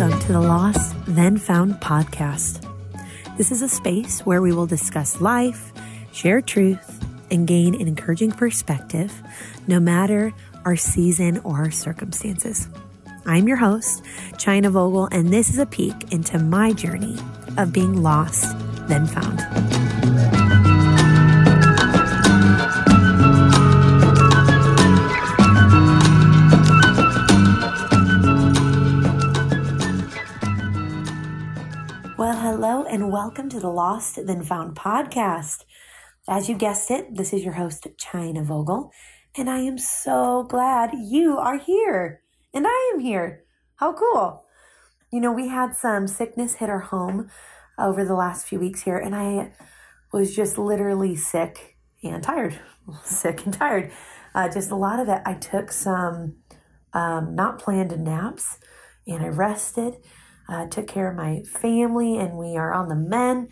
[0.00, 2.66] Welcome to the Lost Then Found podcast.
[3.36, 5.74] This is a space where we will discuss life,
[6.10, 9.12] share truth, and gain an encouraging perspective,
[9.66, 10.32] no matter
[10.64, 12.66] our season or our circumstances.
[13.26, 14.02] I'm your host,
[14.38, 17.18] China Vogel, and this is a peek into my journey
[17.58, 18.56] of being lost,
[18.88, 19.79] then found.
[32.90, 35.62] And welcome to the Lost Then Found podcast.
[36.28, 38.90] As you guessed it, this is your host, China Vogel,
[39.36, 42.20] and I am so glad you are here.
[42.52, 43.44] And I am here.
[43.76, 44.44] How cool.
[45.12, 47.30] You know, we had some sickness hit our home
[47.78, 49.52] over the last few weeks here, and I
[50.12, 52.58] was just literally sick and tired.
[53.04, 53.92] Sick and tired.
[54.34, 55.22] Uh, just a lot of it.
[55.24, 56.38] I took some
[56.92, 58.58] um, not planned naps
[59.06, 59.94] and I rested
[60.50, 63.48] uh, took care of my family, and we are on the men.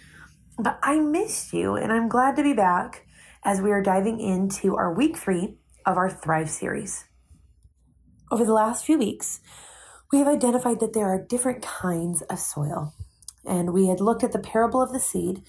[0.59, 3.07] But I missed you, and I'm glad to be back
[3.45, 5.55] as we are diving into our week three
[5.87, 7.05] of our Thrive series.
[8.31, 9.41] Over the last few weeks,
[10.13, 12.95] we have identified that there are different kinds of soil,
[13.47, 15.43] and we had looked at the parable of the seed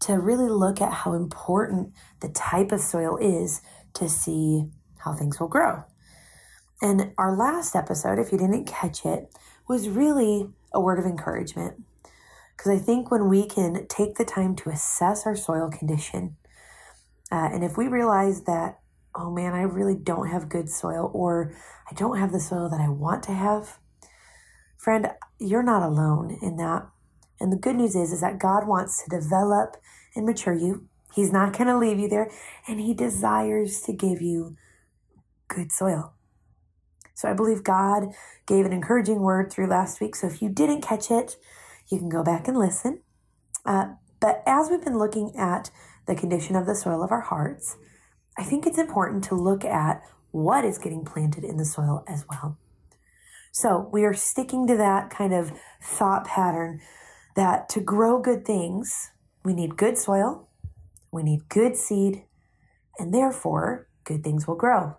[0.00, 3.60] to really look at how important the type of soil is
[3.92, 4.64] to see
[4.98, 5.84] how things will grow.
[6.82, 9.32] And our last episode, if you didn't catch it,
[9.68, 11.82] was really a word of encouragement.
[12.56, 16.36] Because I think when we can take the time to assess our soil condition,
[17.32, 18.80] uh, and if we realize that,
[19.16, 21.54] oh man, I really don't have good soil, or
[21.90, 23.78] I don't have the soil that I want to have,
[24.76, 25.08] friend,
[25.38, 26.86] you're not alone in that.
[27.40, 29.76] And the good news is, is that God wants to develop
[30.14, 30.88] and mature you.
[31.14, 32.30] He's not going to leave you there,
[32.68, 34.56] and He desires to give you
[35.48, 36.14] good soil.
[37.14, 38.08] So I believe God
[38.46, 40.16] gave an encouraging word through last week.
[40.16, 41.36] So if you didn't catch it,
[41.88, 43.02] you can go back and listen.
[43.64, 45.70] Uh, but as we've been looking at
[46.06, 47.76] the condition of the soil of our hearts,
[48.36, 52.24] I think it's important to look at what is getting planted in the soil as
[52.28, 52.58] well.
[53.52, 56.80] So we are sticking to that kind of thought pattern
[57.36, 59.12] that to grow good things,
[59.44, 60.48] we need good soil,
[61.12, 62.24] we need good seed,
[62.98, 64.96] and therefore good things will grow.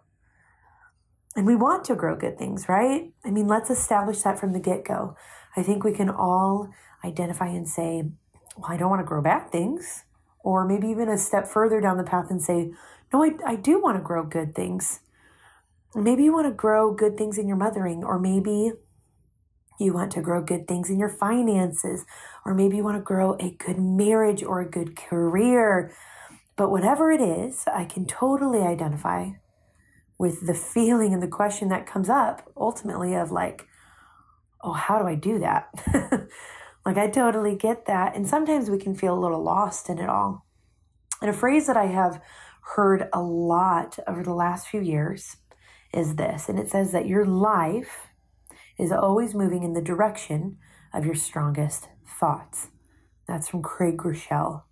[1.36, 3.12] And we want to grow good things, right?
[3.26, 5.18] I mean, let's establish that from the get go.
[5.58, 6.70] I think we can all
[7.04, 8.04] identify and say,
[8.56, 10.06] well, I don't want to grow bad things.
[10.44, 12.72] Or maybe even a step further down the path and say,
[13.12, 15.02] no, I, I do want to grow good things.
[15.94, 18.72] Maybe you want to grow good things in your mothering, or maybe
[19.80, 22.06] you want to grow good things in your finances,
[22.46, 25.94] or maybe you want to grow a good marriage or a good career.
[26.56, 29.32] But whatever it is, I can totally identify
[30.18, 33.68] with the feeling and the question that comes up ultimately of like,
[34.64, 35.70] oh, how do I do that?
[36.86, 38.16] like, I totally get that.
[38.16, 40.46] And sometimes we can feel a little lost in it all.
[41.22, 42.22] And a phrase that I have
[42.76, 45.38] heard a lot over the last few years
[45.94, 48.08] is this, and it says that your life
[48.78, 50.58] is always moving in the direction
[50.94, 51.88] of your strongest
[52.20, 52.70] thoughts.
[53.28, 54.64] That's from Craig Groeschel.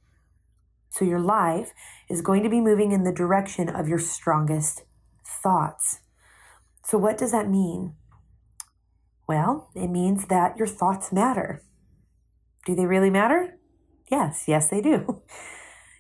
[0.90, 1.72] So your life
[2.10, 4.84] is going to be moving in the direction of your strongest
[5.44, 6.00] thoughts.
[6.86, 7.96] So, what does that mean?
[9.28, 11.64] Well, it means that your thoughts matter.
[12.66, 13.60] Do they really matter?
[14.10, 15.22] Yes, yes, they do.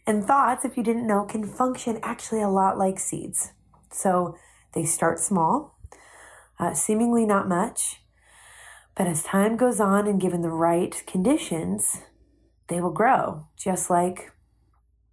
[0.05, 3.53] And thoughts, if you didn't know, can function actually a lot like seeds.
[3.89, 4.35] So
[4.73, 5.77] they start small,
[6.59, 8.01] uh, seemingly not much,
[8.95, 12.01] but as time goes on and given the right conditions,
[12.67, 14.31] they will grow just like,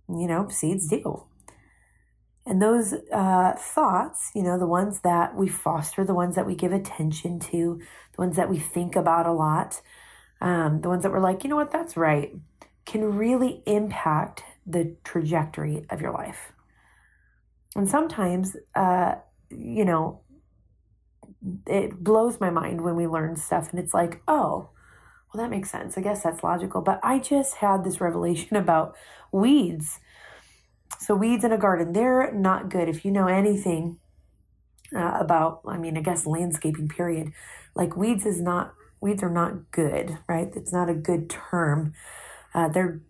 [0.08, 1.24] you know, seeds do.
[2.46, 6.54] And those uh, thoughts, you know, the ones that we foster, the ones that we
[6.54, 7.80] give attention to,
[8.16, 9.80] the ones that we think about a lot,
[10.40, 12.34] um, the ones that we're like, you know what, that's right,
[12.86, 16.52] can really impact the trajectory of your life.
[17.76, 19.16] And sometimes, uh,
[19.50, 20.20] you know,
[21.66, 24.70] it blows my mind when we learn stuff and it's like, oh,
[25.32, 25.96] well, that makes sense.
[25.96, 26.80] I guess that's logical.
[26.80, 28.96] But I just had this revelation about
[29.30, 30.00] weeds
[30.98, 32.88] so, weeds in a garden, they're not good.
[32.88, 33.98] If you know anything
[34.94, 37.32] uh, about, I mean, I guess landscaping, period,
[37.74, 40.50] like weeds is not, weeds are not good, right?
[40.54, 41.94] It's not a good term.
[42.54, 43.00] Uh, they're,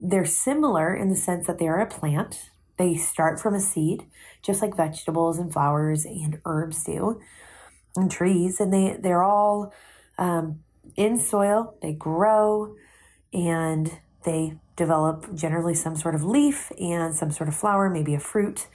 [0.00, 2.50] they're similar in the sense that they are a plant.
[2.78, 4.06] They start from a seed,
[4.42, 7.20] just like vegetables and flowers and herbs do,
[7.96, 9.72] and trees, and they, they're all
[10.18, 10.60] um,
[10.94, 12.76] in soil, they grow,
[13.32, 18.20] and they develop generally some sort of leaf and some sort of flower, maybe a
[18.20, 18.68] fruit.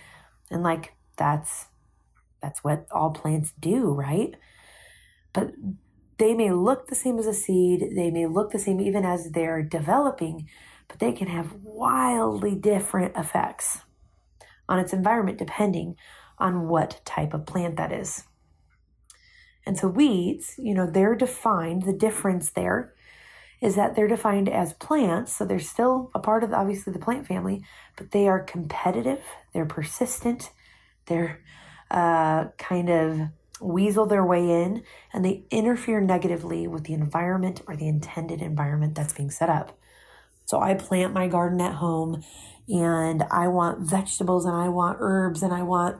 [0.50, 1.68] And like that's
[2.42, 4.36] that's what all plants do, right?
[5.32, 5.52] But
[6.18, 9.32] they may look the same as a seed, they may look the same even as
[9.32, 10.50] they're developing,
[10.88, 13.80] but they can have wildly different effects
[14.68, 15.96] on its environment depending
[16.38, 18.24] on what type of plant that is.
[19.66, 22.94] And so weeds, you know, they're defined, the difference there
[23.62, 25.36] is that they're defined as plants.
[25.36, 27.64] So they're still a part of obviously the plant family,
[27.96, 29.22] but they are competitive,
[29.54, 30.50] they're persistent,
[31.06, 31.42] they're
[31.92, 33.20] uh, kind of
[33.62, 38.96] weasel their way in, and they interfere negatively with the environment or the intended environment
[38.96, 39.78] that's being set up.
[40.46, 42.24] So I plant my garden at home
[42.68, 45.98] and I want vegetables and I want herbs and I want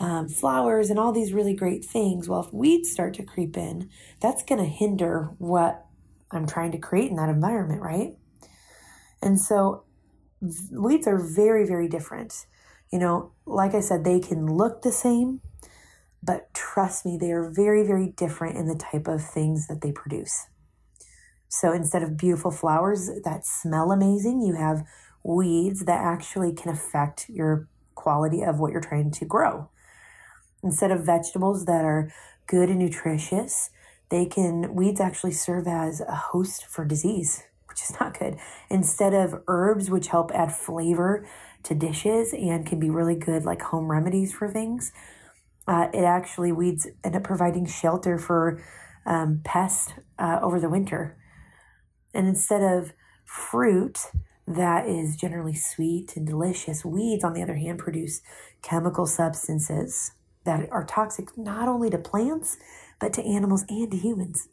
[0.00, 2.28] um, flowers and all these really great things.
[2.28, 3.90] Well, if weeds start to creep in,
[4.20, 5.84] that's going to hinder what
[6.32, 8.16] I'm trying to create in that environment, right?
[9.20, 9.84] And so
[10.70, 12.46] weeds are very, very different.
[12.92, 15.40] You know, like I said, they can look the same,
[16.22, 19.92] but trust me, they are very, very different in the type of things that they
[19.92, 20.46] produce.
[21.48, 24.84] So instead of beautiful flowers that smell amazing, you have
[25.22, 29.68] weeds that actually can affect your quality of what you're trying to grow.
[30.62, 32.12] Instead of vegetables that are
[32.46, 33.70] good and nutritious,
[34.12, 38.36] they can, weeds actually serve as a host for disease, which is not good.
[38.68, 41.26] Instead of herbs, which help add flavor
[41.62, 44.92] to dishes and can be really good, like home remedies for things,
[45.66, 48.62] uh, it actually, weeds end up providing shelter for
[49.06, 51.16] um, pests uh, over the winter.
[52.12, 52.92] And instead of
[53.24, 53.98] fruit
[54.46, 58.20] that is generally sweet and delicious, weeds, on the other hand, produce
[58.60, 60.12] chemical substances
[60.44, 62.58] that are toxic not only to plants,
[63.02, 64.48] but to animals and to humans.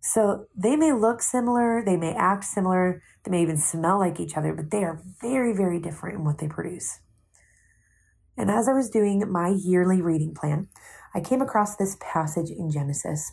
[0.00, 4.36] So they may look similar, they may act similar, they may even smell like each
[4.36, 7.00] other, but they are very, very different in what they produce.
[8.36, 10.68] And as I was doing my yearly reading plan,
[11.12, 13.32] I came across this passage in Genesis.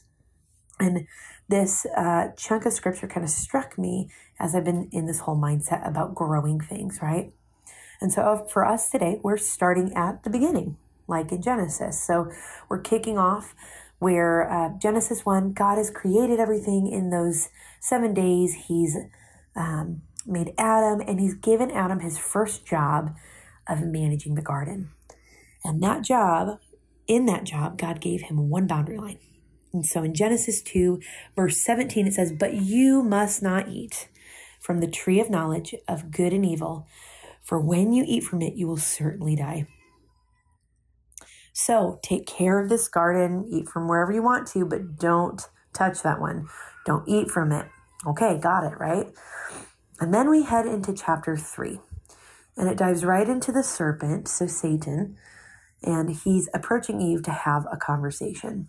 [0.79, 1.05] And
[1.47, 5.37] this uh, chunk of scripture kind of struck me as I've been in this whole
[5.37, 7.31] mindset about growing things, right?
[8.01, 10.77] And so for us today, we're starting at the beginning
[11.07, 12.01] like in Genesis.
[12.03, 12.31] So
[12.69, 13.55] we're kicking off
[13.99, 17.49] where uh, Genesis 1, God has created everything in those
[17.79, 18.53] seven days.
[18.67, 18.97] He's
[19.55, 23.15] um, made Adam and he's given Adam his first job
[23.67, 24.89] of managing the garden.
[25.63, 26.59] And that job,
[27.07, 29.19] in that job, God gave him one boundary line.
[29.73, 31.01] And so in Genesis 2,
[31.35, 34.07] verse 17, it says, But you must not eat
[34.59, 36.87] from the tree of knowledge of good and evil,
[37.43, 39.67] for when you eat from it, you will certainly die.
[41.57, 45.41] So take care of this garden, eat from wherever you want to, but don't
[45.73, 46.49] touch that one.
[46.85, 47.65] Don't eat from it.
[48.05, 49.07] Okay, got it, right?
[50.01, 51.79] And then we head into chapter three,
[52.57, 55.15] and it dives right into the serpent, so Satan,
[55.81, 58.67] and he's approaching Eve to have a conversation.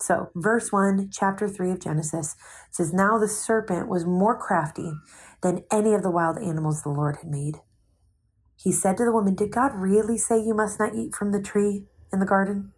[0.00, 2.34] So, verse 1, chapter 3 of Genesis
[2.70, 4.92] says, Now the serpent was more crafty
[5.42, 7.56] than any of the wild animals the Lord had made.
[8.56, 11.42] He said to the woman, Did God really say you must not eat from the
[11.42, 12.72] tree in the garden?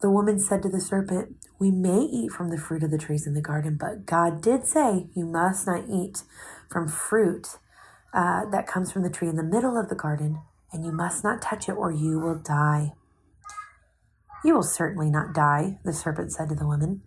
[0.00, 3.26] The woman said to the serpent, We may eat from the fruit of the trees
[3.26, 6.22] in the garden, but God did say you must not eat
[6.70, 7.58] from fruit
[8.12, 10.40] uh, that comes from the tree in the middle of the garden,
[10.72, 12.92] and you must not touch it or you will die.
[14.44, 17.02] You will certainly not die, the serpent said to the woman.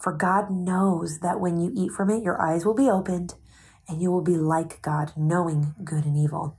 [0.00, 3.34] For God knows that when you eat from it, your eyes will be opened
[3.88, 6.56] and you will be like God, knowing good and evil.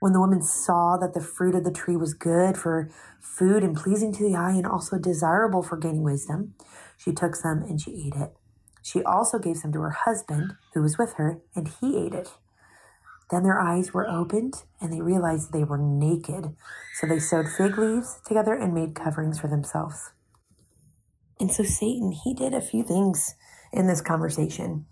[0.00, 2.90] When the woman saw that the fruit of the tree was good for
[3.20, 6.54] food and pleasing to the eye and also desirable for gaining wisdom,
[6.96, 8.32] she took some and she ate it.
[8.82, 12.28] She also gave some to her husband, who was with her, and he ate it.
[13.30, 16.54] Then their eyes were opened and they realized they were naked.
[16.94, 20.12] So they sewed fig leaves together and made coverings for themselves.
[21.40, 23.34] And so Satan, he did a few things
[23.72, 24.86] in this conversation.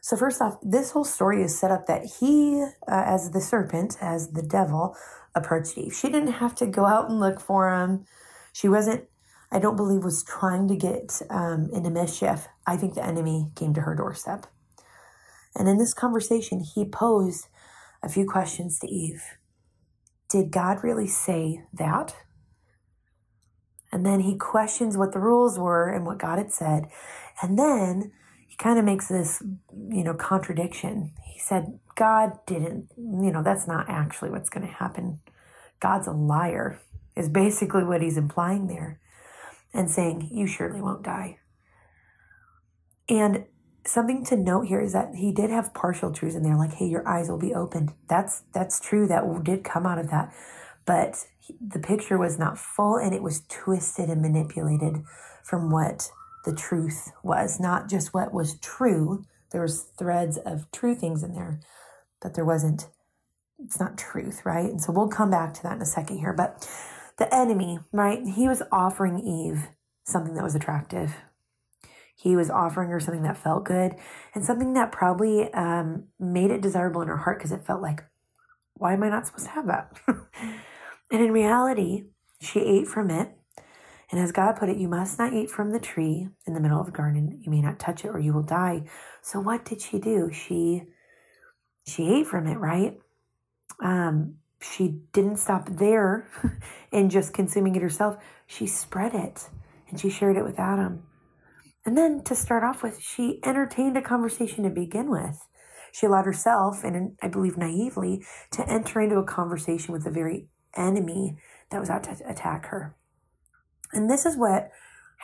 [0.00, 3.96] So, first off, this whole story is set up that he, uh, as the serpent,
[4.00, 4.96] as the devil,
[5.34, 5.94] approached Eve.
[5.94, 8.06] She didn't have to go out and look for him.
[8.52, 9.04] She wasn't,
[9.52, 12.48] I don't believe, was trying to get um, into mischief.
[12.66, 14.46] I think the enemy came to her doorstep.
[15.54, 17.48] And in this conversation, he posed
[18.02, 19.22] a few questions to Eve.
[20.28, 22.14] Did God really say that?
[23.92, 26.86] And then he questions what the rules were and what God had said.
[27.42, 28.12] And then
[28.60, 29.42] kind of makes this,
[29.88, 31.12] you know, contradiction.
[31.24, 35.20] He said, God didn't, you know, that's not actually what's going to happen.
[35.80, 36.78] God's a liar,
[37.16, 39.00] is basically what he's implying there,
[39.74, 41.38] and saying, You surely won't die.
[43.08, 43.44] And
[43.86, 46.86] something to note here is that he did have partial truths in there, like, hey,
[46.86, 47.92] your eyes will be opened.
[48.08, 49.06] That's that's true.
[49.06, 50.32] That did come out of that.
[50.84, 51.26] but
[51.60, 55.02] the picture was not full and it was twisted and manipulated
[55.42, 56.10] from what
[56.44, 59.24] the truth was, not just what was true.
[59.52, 61.60] There was threads of true things in there,
[62.20, 62.88] but there wasn't
[63.64, 64.70] it's not truth, right?
[64.70, 66.32] And so we'll come back to that in a second here.
[66.32, 66.68] But
[67.18, 68.26] the enemy, right?
[68.26, 69.68] He was offering Eve
[70.04, 71.14] something that was attractive.
[72.16, 73.94] He was offering her something that felt good
[74.34, 78.04] and something that probably um, made it desirable in her heart because it felt like,
[78.74, 79.92] why am I not supposed to have that?
[81.10, 82.04] and in reality,
[82.40, 83.36] she ate from it.
[84.10, 86.80] And as God put it, you must not eat from the tree in the middle
[86.80, 87.40] of the garden.
[87.42, 88.82] You may not touch it or you will die.
[89.22, 90.30] So what did she do?
[90.32, 90.82] She
[91.86, 92.98] she ate from it, right?
[93.82, 96.28] Um, she didn't stop there
[96.92, 98.16] and just consuming it herself.
[98.46, 99.48] She spread it
[99.88, 101.04] and she shared it with Adam.
[101.86, 105.46] And then to start off with, she entertained a conversation to begin with.
[105.92, 110.46] She allowed herself, and I believe naively, to enter into a conversation with the very
[110.76, 111.38] enemy
[111.70, 112.94] that was out to attack her.
[113.92, 114.70] And this is what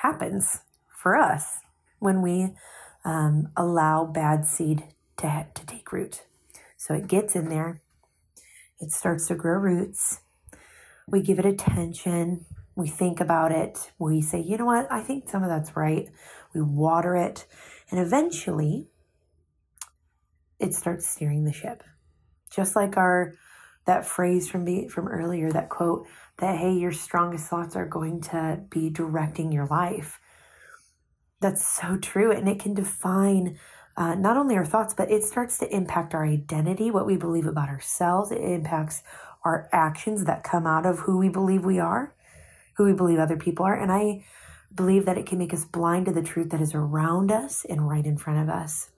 [0.03, 1.59] happens for us
[1.99, 2.55] when we
[3.05, 4.85] um, allow bad seed
[5.19, 6.23] to, to take root.
[6.77, 7.81] So it gets in there,
[8.81, 10.21] it starts to grow roots.
[11.09, 12.45] We give it attention.
[12.75, 13.93] We think about it.
[13.99, 14.91] We say, you know what?
[14.91, 16.09] I think some of that's right.
[16.53, 17.47] We water it.
[17.91, 18.89] And eventually,
[20.59, 21.83] it starts steering the ship.
[22.51, 23.35] Just like our
[23.87, 26.07] that phrase from be, from earlier, that quote
[26.39, 30.21] that hey, your strongest thoughts are going to be directing your life.
[31.41, 33.59] That's so true, and it can define
[33.97, 37.47] uh, not only our thoughts, but it starts to impact our identity, what we believe
[37.47, 38.31] about ourselves.
[38.31, 39.03] It impacts
[39.45, 42.15] our actions that come out of who we believe we are,
[42.77, 43.75] who we believe other people are.
[43.75, 44.25] And I
[44.75, 47.89] believe that it can make us blind to the truth that is around us and
[47.89, 48.91] right in front of us.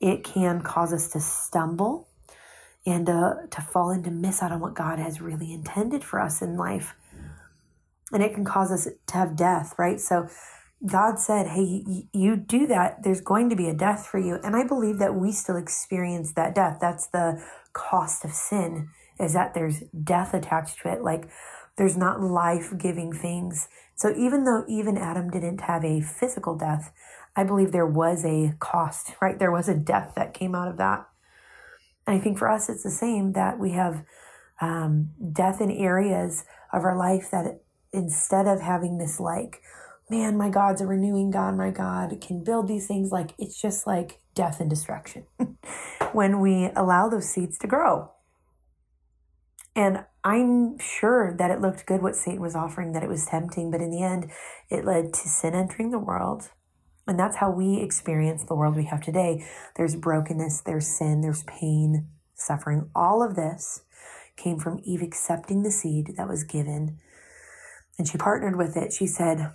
[0.00, 2.07] It can cause us to stumble
[2.88, 6.40] and uh, to fall into miss out on what God has really intended for us
[6.40, 6.94] in life.
[8.12, 10.00] And it can cause us to have death, right?
[10.00, 10.28] So
[10.86, 14.38] God said, Hey, you do that, there's going to be a death for you.
[14.42, 16.78] And I believe that we still experience that death.
[16.80, 18.88] That's the cost of sin,
[19.20, 21.02] is that there's death attached to it.
[21.02, 21.28] Like
[21.76, 23.68] there's not life giving things.
[23.96, 26.92] So even though even Adam didn't have a physical death,
[27.36, 29.38] I believe there was a cost, right?
[29.38, 31.06] There was a death that came out of that.
[32.08, 34.02] And I think for us, it's the same that we have
[34.62, 37.60] um, death in areas of our life that
[37.92, 39.60] instead of having this like,
[40.08, 43.12] man, my God's a renewing God, my God can build these things.
[43.12, 45.26] Like it's just like death and destruction
[46.12, 48.10] when we allow those seeds to grow.
[49.76, 53.70] And I'm sure that it looked good what Satan was offering, that it was tempting,
[53.70, 54.30] but in the end,
[54.70, 56.48] it led to sin entering the world.
[57.08, 59.44] And that's how we experience the world we have today.
[59.76, 62.90] There's brokenness, there's sin, there's pain, suffering.
[62.94, 63.82] All of this
[64.36, 66.98] came from Eve accepting the seed that was given.
[67.98, 68.92] And she partnered with it.
[68.92, 69.52] She said,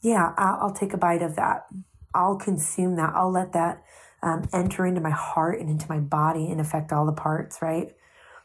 [0.00, 1.66] yeah, I'll, take a bite of that.
[2.14, 3.12] I'll consume that.
[3.14, 3.82] I'll let that
[4.22, 7.94] um, enter into my heart and into my body and affect all the parts, right?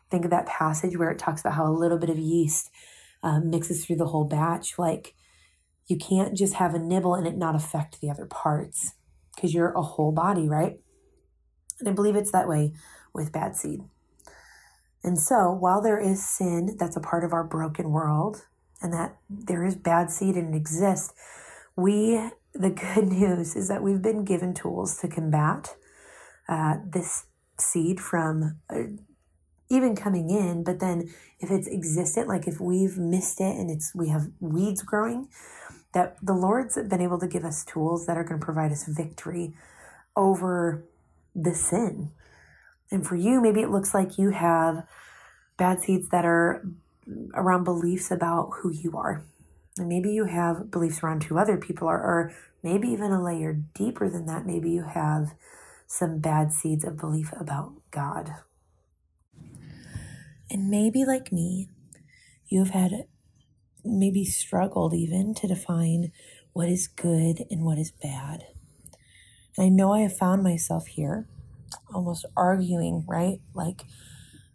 [0.10, 2.70] Think of that passage where it talks about how a little bit of yeast
[3.24, 4.77] um, mixes through the whole batch.
[4.77, 5.15] Like
[5.88, 8.94] you can't just have a nibble and it not affect the other parts
[9.36, 10.80] because you're a whole body, right?
[11.80, 12.74] And I believe it's that way
[13.14, 13.82] with bad seed.
[15.04, 18.46] And so while there is sin that's a part of our broken world
[18.82, 21.14] and that there is bad seed and it exists,
[21.76, 25.76] we, the good news is that we've been given tools to combat
[26.48, 27.26] uh, this
[27.60, 28.84] seed from uh,
[29.70, 30.64] even coming in.
[30.64, 31.10] But then
[31.40, 35.30] if it's existent, like if we've missed it and it's we have weeds growing,
[35.94, 38.86] that the Lord's been able to give us tools that are going to provide us
[38.88, 39.54] victory
[40.16, 40.86] over
[41.36, 42.12] the sin.
[42.92, 44.86] And for you, maybe it looks like you have
[45.58, 46.66] bad seeds that are
[47.34, 49.24] around beliefs about who you are.
[49.78, 53.54] And maybe you have beliefs around who other people are, or maybe even a layer
[53.74, 54.46] deeper than that.
[54.46, 55.34] Maybe you have
[55.88, 58.36] some bad seeds of belief about God.
[60.50, 61.70] And maybe, like me,
[62.48, 63.06] you've had
[63.84, 66.12] maybe struggled even to define
[66.54, 68.46] what is good and what is bad.
[69.58, 71.28] And I know I have found myself here
[71.94, 73.40] almost arguing, right?
[73.54, 73.84] Like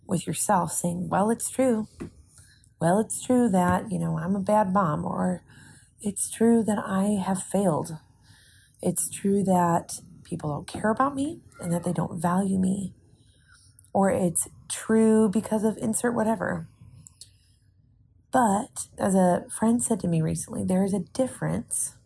[0.07, 1.89] with yourself, saying, well, it's true
[2.81, 5.43] well, it's true that, you know, I'm a bad mom, or
[6.01, 7.97] it's true that I have failed.
[8.83, 12.93] It's true that people don't care about me and that they don't value me.
[13.95, 16.69] Or it's true because of insert whatever.
[18.33, 21.97] But as a friend said to me recently, there is a difference.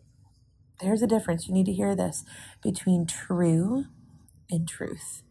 [0.81, 1.47] There's a difference.
[1.47, 2.23] You need to hear this
[2.63, 3.85] between true
[4.51, 5.23] and truth.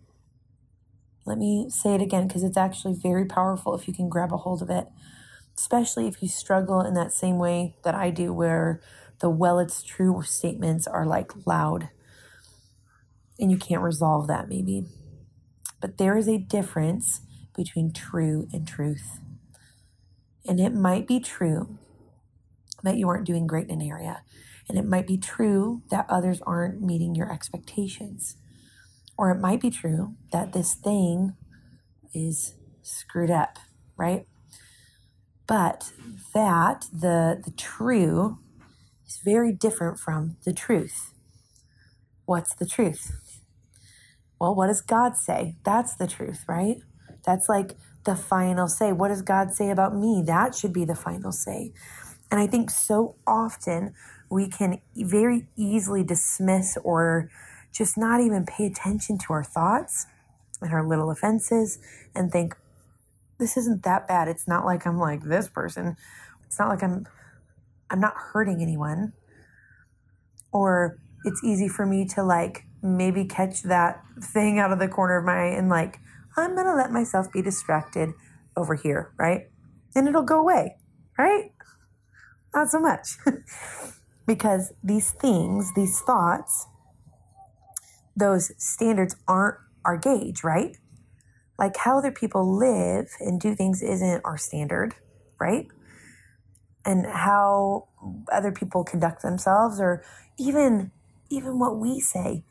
[1.26, 4.38] Let me say it again because it's actually very powerful if you can grab a
[4.38, 4.88] hold of it.
[5.58, 8.80] especially if you struggle in that same way that I do, where
[9.20, 11.90] the well, it's true statements are like loud
[13.38, 14.84] and you can't resolve that maybe.
[15.80, 17.22] But there is a difference
[17.56, 19.20] between true and truth.
[20.46, 21.78] And it might be true
[22.82, 24.22] that you aren't doing great in an area.
[24.68, 28.36] And it might be true that others aren't meeting your expectations.
[29.18, 31.36] Or it might be true that this thing
[32.14, 33.58] is screwed up,
[33.96, 34.26] right?
[35.46, 35.92] But
[36.34, 38.38] that the the true
[39.06, 41.12] is very different from the truth.
[42.24, 43.10] What's the truth?
[44.40, 45.56] Well, what does God say?
[45.64, 46.76] That's the truth, right?
[47.26, 47.72] That's like
[48.04, 48.92] the final say.
[48.92, 50.22] What does God say about me?
[50.24, 51.72] That should be the final say.
[52.30, 53.94] And I think so often
[54.30, 57.30] we can very easily dismiss or
[57.72, 60.06] just not even pay attention to our thoughts
[60.60, 61.78] and our little offenses
[62.14, 62.56] and think,
[63.38, 64.28] this isn't that bad.
[64.28, 65.96] It's not like I'm like this person.
[66.46, 67.06] It's not like I'm
[67.90, 69.14] I'm not hurting anyone.
[70.52, 75.16] Or it's easy for me to like maybe catch that thing out of the corner
[75.16, 75.98] of my eye and like,
[76.40, 78.10] I'm gonna let myself be distracted
[78.56, 79.48] over here, right?
[79.94, 80.76] And it'll go away,
[81.18, 81.52] right?
[82.54, 83.16] Not so much.
[84.26, 86.66] because these things, these thoughts,
[88.16, 90.76] those standards aren't our gauge, right?
[91.58, 94.94] Like how other people live and do things isn't our standard,
[95.40, 95.66] right?
[96.84, 97.88] And how
[98.32, 100.02] other people conduct themselves or
[100.38, 100.90] even
[101.28, 102.44] even what we say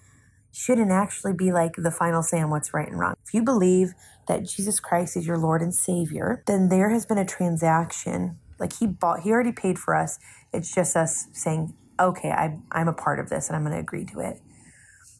[0.51, 3.13] shouldn't actually be like the final say on what's right and wrong.
[3.25, 3.93] If you believe
[4.27, 8.37] that Jesus Christ is your Lord and Savior, then there has been a transaction.
[8.59, 10.19] Like he bought, he already paid for us.
[10.51, 13.79] It's just us saying, okay, I, I'm a part of this and I'm going to
[13.79, 14.41] agree to it.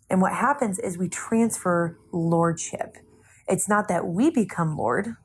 [0.10, 2.98] And what happens is we transfer lordship.
[3.48, 5.16] It's not that we become Lord,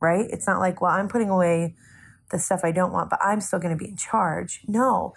[0.00, 0.26] right?
[0.30, 1.74] It's not like, well, I'm putting away
[2.30, 4.60] the stuff I don't want, but I'm still going to be in charge.
[4.66, 5.12] No,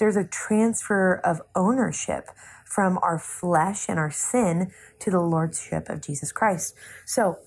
[0.00, 2.28] there's a transfer of ownership
[2.64, 6.74] from our flesh and our sin to the lordship of Jesus Christ.
[7.04, 7.38] So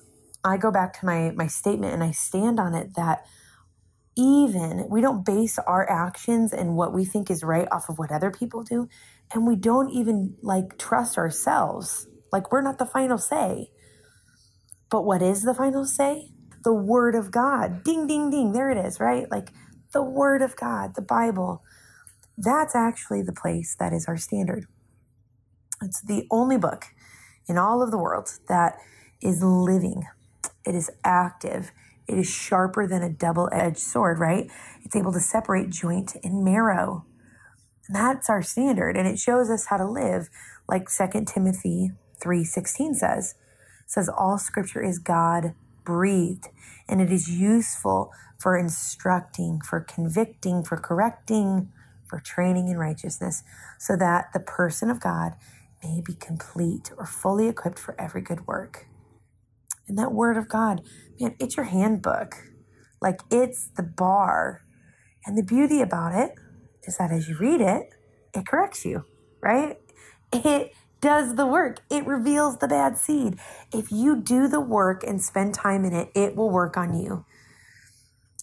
[0.43, 3.25] I go back to my my statement and I stand on it that
[4.15, 8.11] even we don't base our actions and what we think is right off of what
[8.11, 8.87] other people do
[9.33, 12.07] and we don't even like trust ourselves.
[12.31, 13.71] Like we're not the final say.
[14.91, 16.29] But what is the final say?
[16.63, 17.83] The word of god.
[17.83, 18.51] Ding ding ding.
[18.51, 19.29] There it is right?
[19.31, 19.49] Like
[19.93, 21.63] the word of god the bible
[22.37, 24.65] that's actually the place that is our standard
[25.81, 26.85] it's the only book
[27.47, 28.77] in all of the world that
[29.21, 30.03] is living
[30.65, 31.71] it is active
[32.07, 34.49] it is sharper than a double edged sword, right?
[34.83, 37.05] It's able to separate joint and marrow.
[37.87, 38.97] And that's our standard.
[38.97, 40.29] And it shows us how to live,
[40.67, 41.91] like 2 Timothy
[42.21, 43.35] 3.16 says.
[43.85, 46.47] Says, all scripture is God breathed,
[46.87, 51.69] and it is useful for instructing, for convicting, for correcting,
[52.13, 53.41] for training in righteousness,
[53.79, 55.33] so that the person of God
[55.83, 58.85] may be complete or fully equipped for every good work.
[59.87, 60.83] And that word of God,
[61.19, 62.35] man, it's your handbook.
[63.01, 64.61] Like it's the bar.
[65.25, 66.35] And the beauty about it
[66.83, 67.89] is that as you read it,
[68.35, 69.05] it corrects you,
[69.41, 69.77] right?
[70.31, 70.71] It
[71.01, 71.79] does the work.
[71.89, 73.39] It reveals the bad seed.
[73.73, 77.25] If you do the work and spend time in it, it will work on you.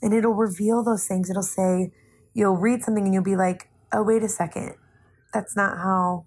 [0.02, 1.30] And it'll reveal those things.
[1.30, 1.92] It'll say,
[2.34, 4.74] you'll read something and you'll be like, oh, wait a second.
[5.32, 6.26] That's not how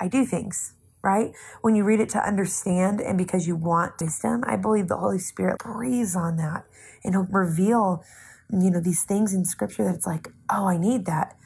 [0.00, 1.32] I do things right?
[1.60, 5.18] When you read it to understand and because you want wisdom, I believe the Holy
[5.18, 6.64] Spirit breathes on that
[7.04, 8.02] and he'll reveal,
[8.50, 11.36] you know, these things in scripture that it's like, oh, I need that.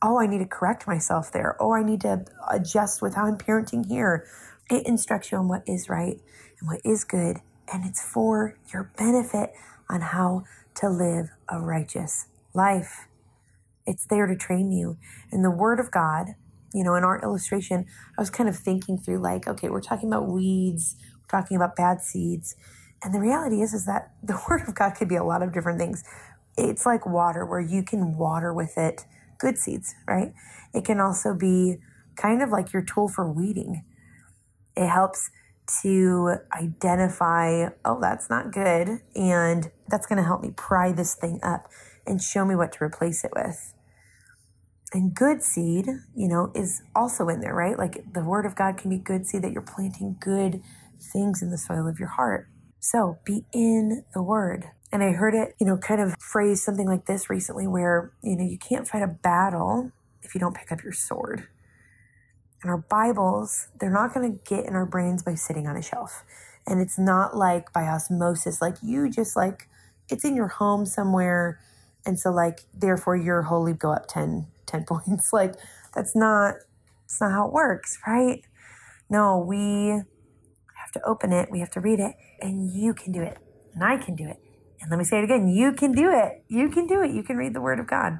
[0.00, 1.56] Oh, I need to correct myself there.
[1.60, 4.26] Oh, I need to adjust with how I'm parenting here.
[4.70, 6.18] It instructs you on what is right
[6.58, 7.38] and what is good,
[7.72, 9.52] and it's for your benefit
[9.90, 10.44] on how
[10.76, 13.06] to live a righteous life.
[13.86, 14.98] It's there to train you.
[15.30, 16.34] And the Word of God
[16.74, 20.08] you know, in our illustration, I was kind of thinking through like, okay, we're talking
[20.08, 22.56] about weeds, we're talking about bad seeds.
[23.02, 25.52] And the reality is, is that the word of God could be a lot of
[25.52, 26.02] different things.
[26.56, 29.04] It's like water where you can water with it
[29.38, 30.32] good seeds, right?
[30.72, 31.78] It can also be
[32.16, 33.84] kind of like your tool for weeding.
[34.76, 35.30] It helps
[35.82, 39.00] to identify, oh, that's not good.
[39.16, 41.68] And that's going to help me pry this thing up
[42.06, 43.74] and show me what to replace it with
[44.94, 47.78] and good seed, you know, is also in there, right?
[47.78, 50.62] Like the word of God can be good seed that you're planting good
[51.00, 52.48] things in the soil of your heart.
[52.78, 54.66] So be in the word.
[54.92, 58.36] And I heard it, you know, kind of phrase something like this recently where, you
[58.36, 61.48] know, you can't fight a battle if you don't pick up your sword.
[62.62, 65.82] And our Bibles, they're not going to get in our brains by sitting on a
[65.82, 66.22] shelf.
[66.66, 69.68] And it's not like by osmosis, like you just like
[70.08, 71.58] it's in your home somewhere.
[72.04, 75.32] And so like therefore your holy go up 10, 10 points.
[75.32, 75.54] Like
[75.94, 76.54] that's not
[77.02, 78.42] that's not how it works, right?
[79.10, 83.22] No, we have to open it, we have to read it, and you can do
[83.22, 83.38] it.
[83.74, 84.38] And I can do it.
[84.80, 86.42] And let me say it again, you can do it.
[86.48, 87.12] You can do it.
[87.12, 88.18] You can read the word of God.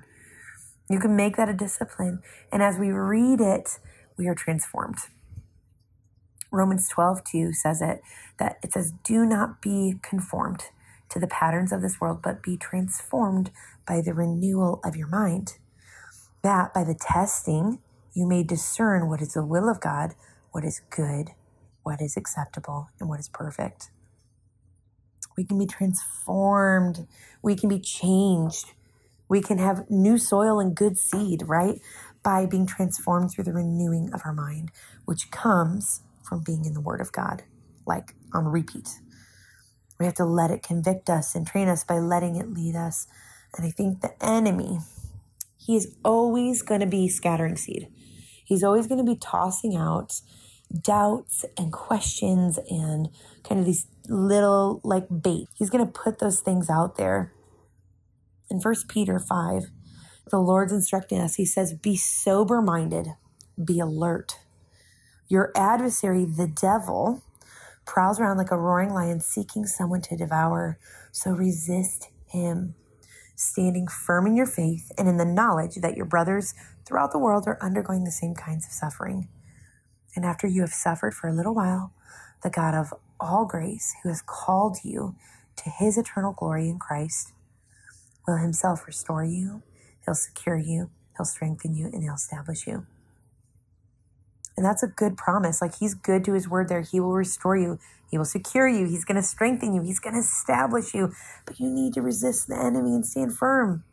[0.88, 2.20] You can make that a discipline.
[2.52, 3.78] And as we read it,
[4.16, 4.98] we are transformed.
[6.52, 8.02] Romans 12, 2 says it
[8.38, 10.64] that it says, Do not be conformed
[11.12, 13.50] to the patterns of this world, but be transformed
[13.86, 15.58] by the renewal of your mind.
[16.42, 17.80] That by the testing,
[18.14, 20.14] you may discern what is the will of God,
[20.52, 21.30] what is good,
[21.82, 23.90] what is acceptable, and what is perfect.
[25.36, 27.06] We can be transformed.
[27.42, 28.72] We can be changed.
[29.28, 31.80] We can have new soil and good seed, right?
[32.22, 34.70] By being transformed through the renewing of our mind,
[35.04, 37.42] which comes from being in the Word of God,
[37.86, 39.00] like on repeat.
[40.02, 43.06] We have to let it convict us and train us by letting it lead us.
[43.56, 44.80] And I think the enemy,
[45.56, 47.86] he is always going to be scattering seed.
[48.44, 50.20] He's always going to be tossing out
[50.76, 53.10] doubts and questions and
[53.44, 55.46] kind of these little like bait.
[55.54, 57.32] He's going to put those things out there.
[58.50, 59.66] In First Peter 5,
[60.32, 61.36] the Lord's instructing us.
[61.36, 63.06] He says, Be sober minded,
[63.64, 64.40] be alert.
[65.28, 67.22] Your adversary, the devil,
[67.84, 70.78] prowls around like a roaring lion seeking someone to devour.
[71.10, 72.74] So resist him,
[73.34, 77.44] standing firm in your faith and in the knowledge that your brothers throughout the world
[77.46, 79.28] are undergoing the same kinds of suffering.
[80.14, 81.92] And after you have suffered for a little while,
[82.42, 85.14] the God of all grace, who has called you
[85.56, 87.32] to his eternal glory in Christ,
[88.26, 89.62] will himself restore you,
[90.04, 92.86] he'll secure you, he'll strengthen you, and he'll establish you.
[94.56, 95.62] And that's a good promise.
[95.62, 96.82] Like he's good to his word there.
[96.82, 97.78] He will restore you.
[98.10, 98.86] He will secure you.
[98.86, 99.80] He's going to strengthen you.
[99.80, 101.12] He's going to establish you.
[101.46, 103.84] But you need to resist the enemy and stand firm.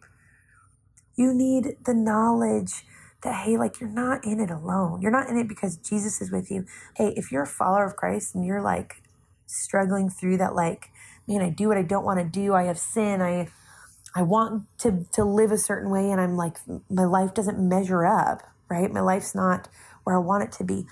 [1.16, 2.84] You need the knowledge
[3.24, 5.02] that, hey, like you're not in it alone.
[5.02, 6.66] You're not in it because Jesus is with you.
[6.96, 9.02] Hey, if you're a follower of Christ and you're like
[9.46, 10.90] struggling through that, like,
[11.28, 12.54] man, I do what I don't want to do.
[12.54, 13.22] I have sin.
[13.22, 13.48] I,
[14.16, 16.58] I want to, to live a certain way and I'm like,
[16.90, 18.92] my life doesn't measure up, right?
[18.92, 19.70] My life's not
[20.04, 20.86] where I want it to be.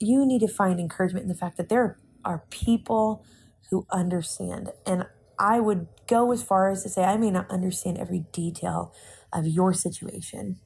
[0.00, 3.24] You need to find encouragement in the fact that there are people
[3.70, 4.70] who understand.
[4.86, 5.06] And
[5.38, 8.92] I would go as far as to say, I may not understand every detail
[9.32, 10.58] of your situation,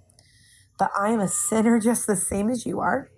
[0.78, 3.11] but I am a sinner just the same as you are.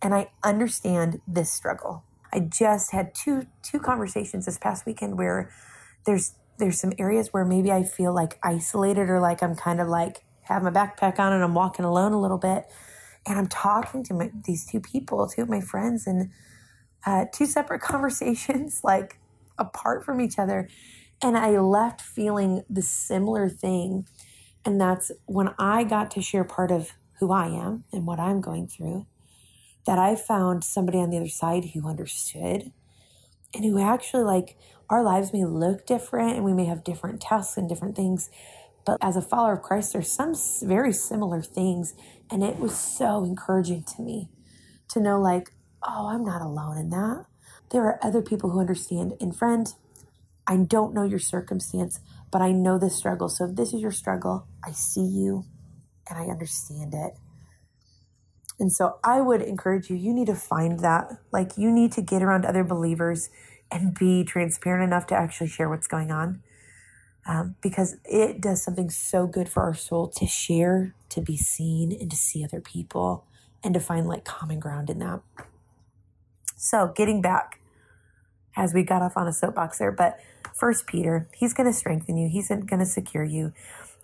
[0.00, 2.04] And I understand this struggle.
[2.32, 5.50] I just had two two conversations this past weekend where
[6.06, 9.88] there's there's some areas where maybe I feel like isolated or like I'm kind of
[9.88, 12.64] like have my backpack on and I'm walking alone a little bit.
[13.28, 16.30] And I'm talking to my, these two people, two of my friends, and
[17.04, 19.18] uh, two separate conversations, like
[19.58, 20.68] apart from each other.
[21.22, 24.06] And I left feeling the similar thing.
[24.64, 28.40] And that's when I got to share part of who I am and what I'm
[28.40, 29.06] going through,
[29.86, 32.72] that I found somebody on the other side who understood
[33.54, 34.56] and who actually, like,
[34.90, 38.30] our lives may look different and we may have different tasks and different things.
[38.88, 41.92] But as a follower of Christ, there's some very similar things.
[42.30, 44.30] And it was so encouraging to me
[44.88, 45.50] to know, like,
[45.86, 47.26] oh, I'm not alone in that.
[47.70, 49.12] There are other people who understand.
[49.20, 49.66] And friend,
[50.46, 53.28] I don't know your circumstance, but I know this struggle.
[53.28, 55.44] So if this is your struggle, I see you
[56.08, 57.12] and I understand it.
[58.58, 61.10] And so I would encourage you, you need to find that.
[61.30, 63.28] Like, you need to get around other believers
[63.70, 66.42] and be transparent enough to actually share what's going on.
[67.28, 71.92] Um, because it does something so good for our soul to share, to be seen,
[71.92, 73.26] and to see other people
[73.62, 75.20] and to find like common ground in that.
[76.56, 77.60] So, getting back
[78.56, 80.18] as we got off on a soapbox there, but
[80.54, 83.52] First Peter, he's going to strengthen you, he's going to secure you.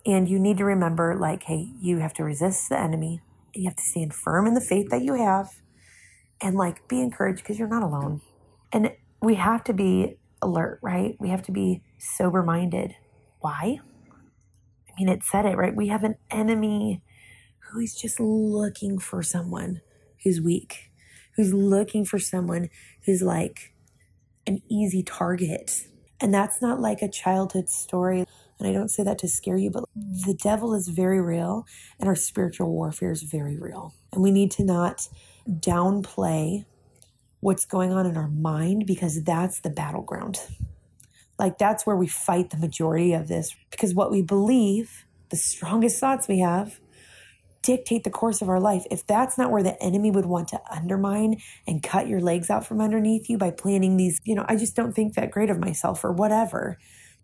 [0.05, 3.21] And you need to remember, like, hey, you have to resist the enemy.
[3.55, 5.49] You have to stand firm in the faith that you have
[6.39, 8.21] and, like, be encouraged because you're not alone.
[8.71, 11.17] And we have to be alert, right?
[11.19, 12.95] We have to be sober minded.
[13.39, 13.79] Why?
[14.89, 15.75] I mean, it said it, right?
[15.75, 17.01] We have an enemy
[17.59, 19.81] who is just looking for someone
[20.23, 20.91] who's weak,
[21.35, 22.69] who's looking for someone
[23.05, 23.73] who's like
[24.47, 25.87] an easy target.
[26.21, 28.25] And that's not like a childhood story
[28.59, 31.65] and I don't say that to scare you, but the devil is very real
[31.99, 33.93] and our spiritual warfare is very real.
[34.13, 35.09] And we need to not
[35.49, 36.65] downplay
[37.41, 40.39] what's going on in our mind because that's the battleground.
[41.39, 45.99] Like that's where we fight the majority of this because what we believe, the strongest
[45.99, 46.79] thoughts we have,
[47.61, 48.85] dictate the course of our life.
[48.91, 52.65] If that's not where the enemy would want to undermine and cut your legs out
[52.65, 55.59] from underneath you by planning these, you know, I just don't think that great of
[55.59, 56.77] myself or whatever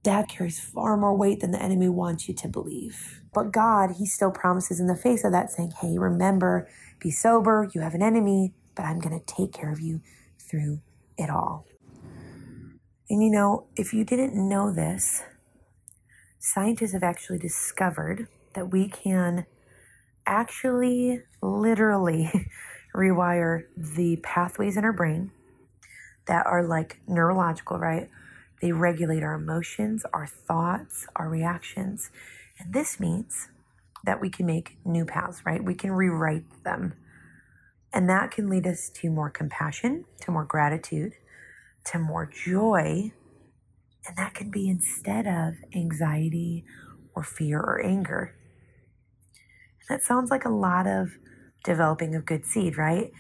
[0.03, 3.21] That carries far more weight than the enemy wants you to believe.
[3.33, 6.67] But God, He still promises in the face of that, saying, Hey, remember,
[6.99, 10.01] be sober, you have an enemy, but I'm going to take care of you
[10.39, 10.81] through
[11.17, 11.65] it all.
[13.09, 15.23] And you know, if you didn't know this,
[16.39, 19.45] scientists have actually discovered that we can
[20.25, 22.49] actually literally
[22.95, 25.31] rewire the pathways in our brain
[26.27, 28.09] that are like neurological, right?
[28.61, 32.11] They regulate our emotions, our thoughts, our reactions.
[32.59, 33.49] And this means
[34.03, 35.63] that we can make new paths, right?
[35.63, 36.93] We can rewrite them.
[37.93, 41.13] And that can lead us to more compassion, to more gratitude,
[41.85, 43.11] to more joy.
[44.07, 46.65] And that can be instead of anxiety
[47.15, 48.35] or fear or anger.
[49.79, 51.11] And that sounds like a lot of
[51.63, 53.11] developing a good seed, right?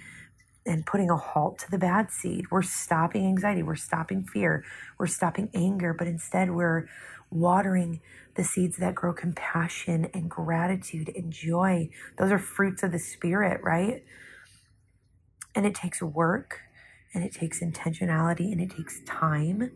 [0.65, 2.45] And putting a halt to the bad seed.
[2.51, 4.63] We're stopping anxiety, we're stopping fear,
[4.97, 6.87] we're stopping anger, but instead we're
[7.29, 8.01] watering
[8.35, 11.89] the seeds that grow compassion and gratitude and joy.
[12.17, 14.03] Those are fruits of the Spirit, right?
[15.55, 16.59] And it takes work
[17.13, 19.71] and it takes intentionality and it takes time.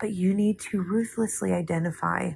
[0.00, 2.32] But you need to ruthlessly identify,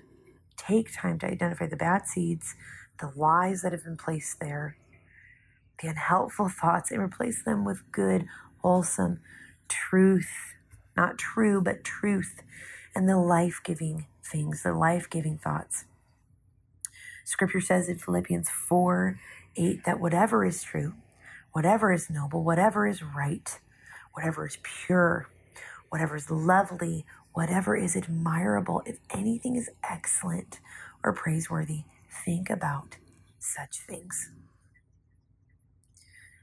[0.56, 2.54] take time to identify the bad seeds,
[3.00, 4.76] the lies that have been placed there,
[5.82, 8.26] the unhelpful thoughts, and replace them with good,
[8.62, 9.20] wholesome
[9.68, 10.30] truth.
[10.96, 12.42] Not true, but truth.
[12.94, 15.84] And the life giving things, the life giving thoughts.
[17.24, 19.20] Scripture says in Philippians 4
[19.56, 20.94] 8 that whatever is true,
[21.52, 23.58] whatever is noble, whatever is right,
[24.18, 25.28] whatever is pure,
[25.90, 30.58] whatever is lovely, whatever is admirable, if anything is excellent
[31.04, 31.84] or praiseworthy,
[32.24, 32.96] think about
[33.38, 34.32] such things.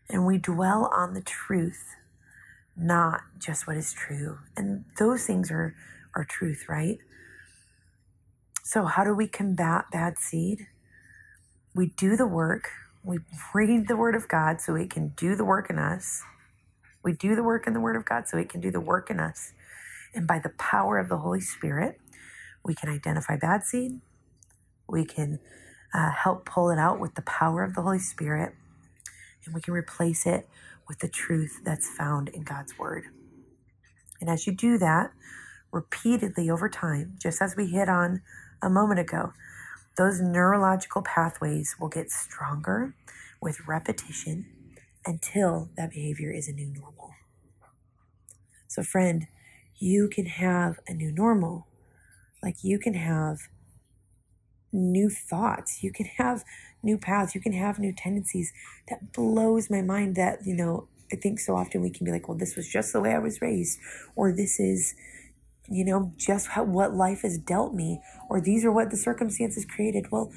[0.10, 1.98] And we dwell on the truth,
[2.78, 4.38] not just what is true.
[4.56, 5.76] And those things are,
[6.16, 7.00] are truth, right?
[8.64, 10.68] So, how do we combat bad seed?
[11.74, 12.70] We do the work.
[13.04, 13.20] We
[13.54, 16.24] read the Word of God so it can do the work in us.
[17.06, 19.12] We do the work in the Word of God so it can do the work
[19.12, 19.54] in us.
[20.16, 22.02] And by the power of the Holy Spirit,
[22.64, 24.02] we can identify bad seed.
[24.90, 25.40] We can
[25.94, 28.56] uh, help pull it out with the power of the Holy Spirit.
[29.46, 30.50] And we can replace it
[30.88, 33.06] with the truth that's found in God's Word.
[34.20, 35.12] And as you do that
[35.72, 38.22] repeatedly over time, just as we hit on
[38.64, 39.34] a moment ago,
[39.96, 42.96] those neurological pathways will get stronger
[43.40, 44.48] with repetition
[45.06, 47.12] until that behavior is a new normal.
[48.68, 49.28] So, friend,
[49.78, 51.68] you can have a new normal.
[52.44, 53.48] Like you can have
[54.72, 56.44] new thoughts, you can have
[56.84, 58.52] new paths, you can have new tendencies.
[58.90, 62.28] That blows my mind that, you know, I think so often we can be like,
[62.28, 63.80] well, this was just the way I was raised,
[64.16, 64.96] or this is
[65.70, 69.66] you know, just how, what life has dealt me, or these are what the circumstances
[69.66, 70.12] created.
[70.12, 70.32] Well,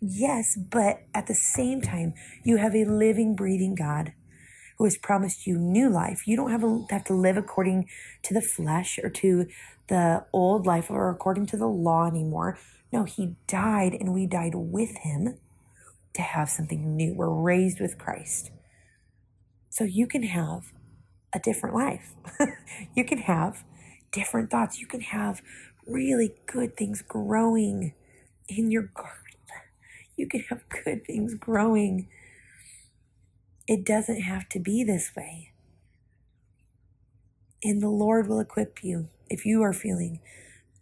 [0.00, 4.12] yes, but at the same time, you have a living, breathing God
[4.78, 6.26] who has promised you new life.
[6.26, 7.86] You don't have, a, have to live according
[8.22, 9.46] to the flesh or to
[9.88, 12.58] the old life or according to the law anymore.
[12.92, 15.36] No, he died and we died with him
[16.14, 17.14] to have something new.
[17.14, 18.50] We're raised with Christ.
[19.68, 20.72] So you can have
[21.32, 22.14] a different life.
[22.94, 23.64] you can have
[24.12, 24.80] different thoughts.
[24.80, 25.42] You can have
[25.86, 27.94] really good things growing
[28.48, 29.19] in your garden.
[30.20, 32.06] You can have good things growing.
[33.66, 35.52] It doesn't have to be this way.
[37.64, 40.20] And the Lord will equip you if you are feeling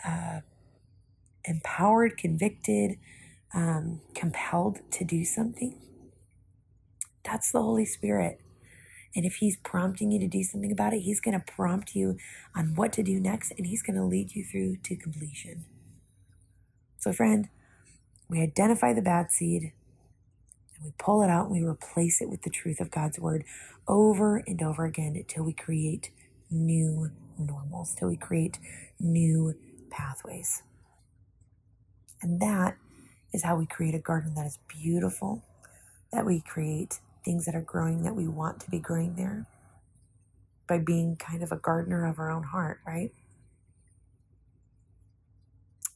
[0.05, 0.40] uh,
[1.44, 2.98] empowered, convicted,
[3.55, 5.81] um, compelled to do something.
[7.22, 8.40] That's the Holy Spirit.
[9.14, 12.16] And if he's prompting you to do something about it, he's going to prompt you
[12.57, 15.64] on what to do next and he's going to lead you through to completion.
[16.98, 17.48] So, friend,
[18.29, 19.73] we identify the bad seed
[20.77, 23.45] and we pull it out and we replace it with the truth of God's word
[23.87, 26.11] over and over again until we create
[26.51, 28.59] new normals, till we create
[29.01, 29.55] new
[29.91, 30.62] pathways.
[32.23, 32.77] And that
[33.33, 35.45] is how we create a garden that is beautiful,
[36.12, 39.47] that we create things that are growing that we want to be growing there
[40.69, 43.12] by being kind of a gardener of our own heart, right?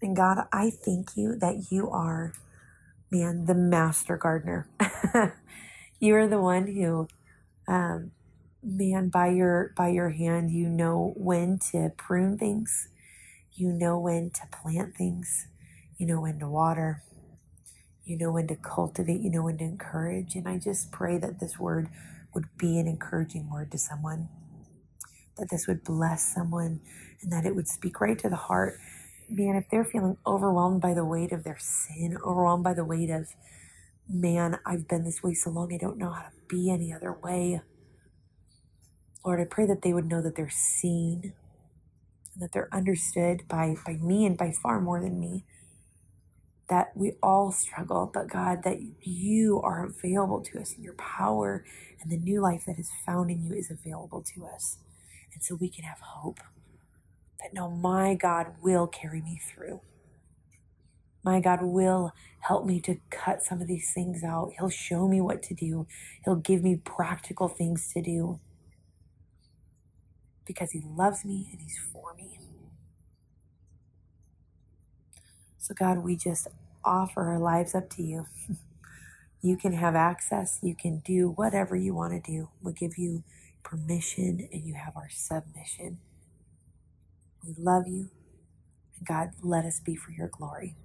[0.03, 2.35] And God, I thank you that you are,
[3.11, 4.69] man, the master gardener.
[6.01, 7.09] you are the one who,
[7.69, 8.13] um,
[8.63, 12.89] man, by your by your hand, you know when to prune things,
[13.55, 15.49] you know when to plant things,
[15.99, 17.03] you know when to water,
[18.05, 20.35] you know when to cultivate, you know when to encourage.
[20.37, 21.89] And I just pray that this word
[22.35, 24.29] would be an encouraging word to someone,
[25.39, 26.81] that this would bless someone,
[27.23, 28.79] and that it would speak right to the heart.
[29.33, 33.11] Man, if they're feeling overwhelmed by the weight of their sin, overwhelmed by the weight
[33.11, 33.29] of,
[34.09, 37.13] man, I've been this way so long, I don't know how to be any other
[37.13, 37.61] way.
[39.25, 41.33] Lord, I pray that they would know that they're seen
[42.35, 45.45] and that they're understood by, by me and by far more than me.
[46.69, 51.65] That we all struggle, but God, that you are available to us and your power
[52.01, 54.79] and the new life that is found in you is available to us.
[55.35, 56.41] And so we can have hope
[57.43, 59.81] that no, my God will carry me through.
[61.25, 64.53] My God will help me to cut some of these things out.
[64.59, 65.87] He'll show me what to do.
[66.25, 68.41] He'll give me practical things to do
[70.45, 72.39] because He loves me and He's for me.
[75.59, 76.49] So, God, we just
[76.85, 78.27] offer our lives up to you.
[79.43, 82.49] you can have access, you can do whatever you want to do.
[82.61, 83.23] We give you
[83.63, 85.99] permission and you have our submission.
[87.45, 88.11] We love you.
[88.99, 90.77] And God, let us be for your glory.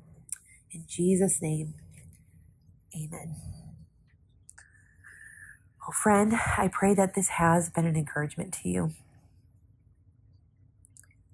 [0.72, 1.76] In Jesus' name,
[2.96, 3.36] amen.
[5.82, 8.92] Well, friend, I pray that this has been an encouragement to you.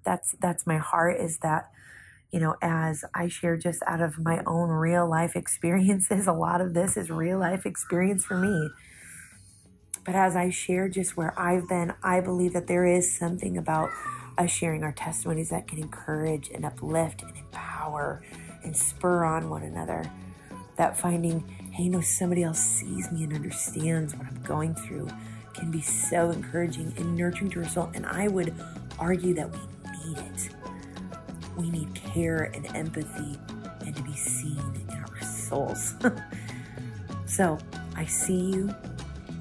[0.04, 1.70] That's that's my heart is that
[2.30, 6.60] you know, as I share just out of my own real life experiences, a lot
[6.60, 8.70] of this is real life experience for me.
[10.04, 13.90] But as I share just where I've been, I believe that there is something about
[14.36, 18.22] us sharing our testimonies that can encourage and uplift and empower
[18.62, 20.10] and spur on one another.
[20.76, 25.08] That finding, hey, no, somebody else sees me and understands what I'm going through
[25.52, 27.90] can be so encouraging and nurturing to soul.
[27.94, 28.52] And I would
[28.98, 29.58] argue that we
[30.08, 30.48] need it.
[31.56, 33.38] We need care and empathy
[33.86, 35.94] and to be seen in our souls.
[37.26, 37.58] so
[37.94, 38.74] I see you.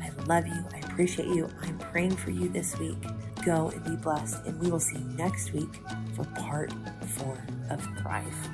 [0.01, 0.65] I love you.
[0.73, 1.49] I appreciate you.
[1.63, 2.97] I'm praying for you this week.
[3.45, 4.45] Go and be blessed.
[4.45, 5.81] And we will see you next week
[6.15, 6.71] for part
[7.17, 7.37] four
[7.69, 8.49] of Thrive.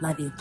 [0.00, 0.32] Love you.